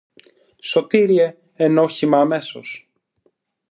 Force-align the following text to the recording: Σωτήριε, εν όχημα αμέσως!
Σωτήριε, 0.63 1.37
εν 1.53 1.77
όχημα 1.77 2.17
αμέσως! 2.19 2.89